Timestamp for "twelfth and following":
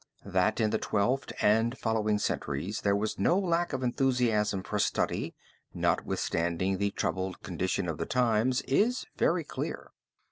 0.79-2.17